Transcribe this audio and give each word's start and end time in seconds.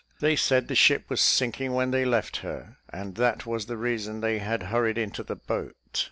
They 0.19 0.35
said 0.35 0.67
the 0.67 0.73
ship 0.73 1.11
was 1.11 1.21
sinking 1.21 1.73
when 1.75 1.91
they 1.91 2.05
left 2.05 2.37
her, 2.37 2.77
and 2.89 3.13
that 3.17 3.45
was 3.45 3.67
the 3.67 3.77
reason 3.77 4.19
they 4.19 4.39
had 4.39 4.63
hurried 4.73 4.97
into 4.97 5.21
the 5.21 5.35
boat. 5.35 5.75